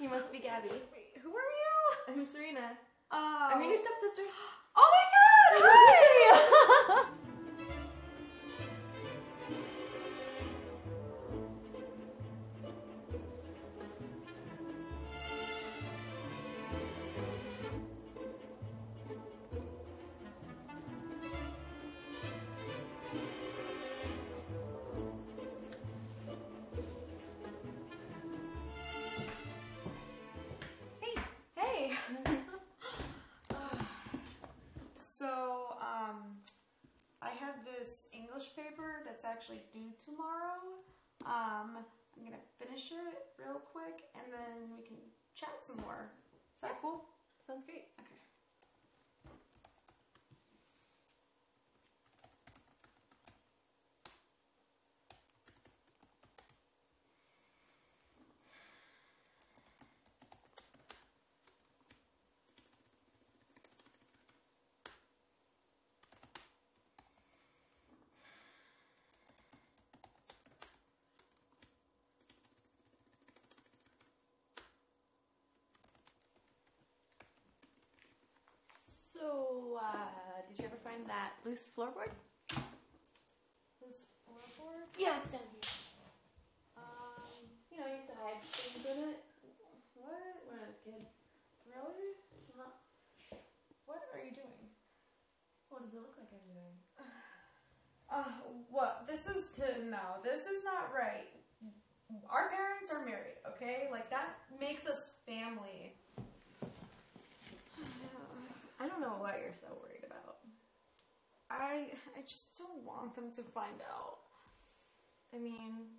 [0.00, 0.68] You must be Gabby.
[0.92, 1.74] Wait, who are you?
[2.08, 2.76] I'm Serena.
[3.10, 4.22] Uh, I'm your new stepsister.
[4.78, 4.86] Oh
[39.38, 40.82] actually due tomorrow.
[41.24, 44.96] Um, I'm gonna finish it real quick and then we can
[45.36, 46.10] chat some more.
[46.56, 47.04] Is that cool?
[47.46, 47.86] Sounds great.
[48.00, 48.18] Okay.
[79.18, 82.10] So, uh, did you ever find that loose floorboard?
[83.78, 84.90] Who's floorboard?
[84.98, 85.70] Yeah, it's down here.
[86.74, 89.22] Um, you know, I used to hide things in it
[89.94, 90.18] What?
[90.50, 91.06] when I was a kid.
[91.62, 92.10] Really?
[92.58, 92.74] Huh.
[93.86, 94.66] What are you doing?
[95.70, 96.74] What does it look like I'm doing?
[98.10, 98.24] Uh,
[98.70, 99.04] what?
[99.06, 99.52] This is
[99.84, 100.16] no.
[100.24, 101.28] This is not right.
[102.30, 103.86] Our parents are married, okay?
[103.92, 105.92] Like that makes us family.
[108.80, 110.38] I don't know what you're so worried about.
[111.50, 114.18] I I just don't want them to find out.
[115.34, 115.98] I mean,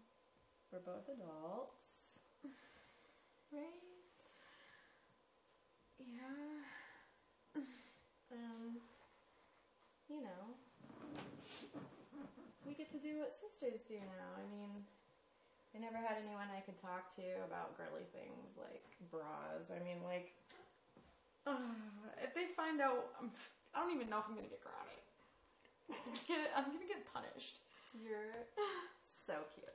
[0.71, 2.19] we're both adults,
[3.51, 4.21] right?
[5.99, 7.61] Yeah.
[8.29, 8.77] Um,
[10.07, 10.53] you know,
[12.61, 14.37] we get to do what sisters do now.
[14.37, 14.85] I mean,
[15.73, 19.73] I never had anyone I could talk to about girly things like bras.
[19.73, 20.37] I mean, like,
[22.23, 23.31] if they find out, I'm,
[23.75, 25.01] I don't even know if I'm gonna get grounded.
[26.55, 27.59] I'm I'm gonna get punished.
[28.03, 28.45] you're
[29.03, 29.67] so cute.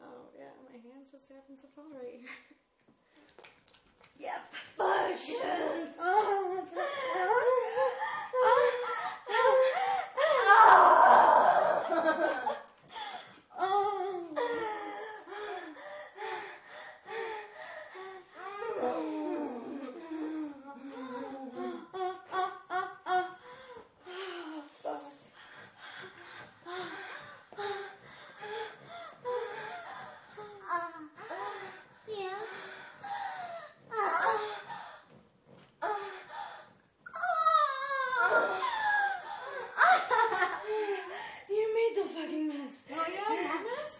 [0.00, 0.52] Oh yeah,
[1.06, 2.30] my just happen to fall right here.
[4.18, 4.54] Yep.
[4.78, 5.92] Motion.
[41.48, 42.74] You made the fucking mess.
[42.92, 43.94] Oh yeah, Magnus?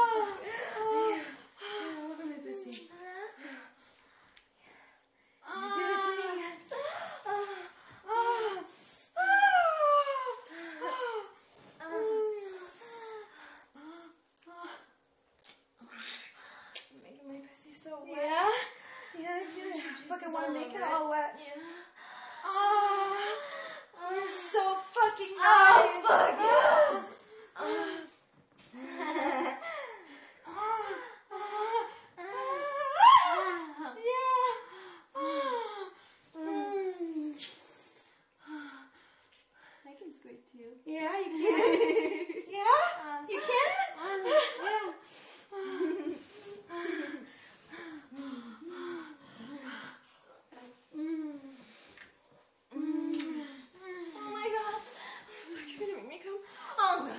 [17.02, 18.18] Making my pussy so wet.
[18.18, 18.50] Yeah?
[19.18, 20.92] Yeah, you Juices fucking want to all make it over it.
[20.92, 21.38] all wet.
[21.38, 21.62] Yeah.
[22.44, 24.62] Ah, you're so
[24.94, 26.34] fucking Oh, nice.
[26.34, 26.38] fuck
[40.24, 40.30] Too.
[40.86, 42.26] Yeah, you can.
[42.48, 42.64] yeah,
[43.28, 43.68] you can.
[44.24, 44.94] yeah.
[54.16, 54.80] Oh my god.
[55.44, 56.30] Fuck, you're gonna make me
[56.76, 57.10] come.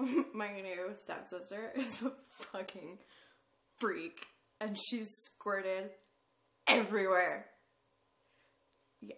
[0.34, 2.12] my new stepsister is a
[2.52, 2.98] fucking
[3.78, 4.26] freak,
[4.60, 5.90] and she's squirted
[6.66, 7.46] everywhere.
[9.00, 9.14] Yeah.